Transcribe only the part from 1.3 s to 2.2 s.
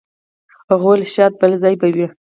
بل ځای به وئ.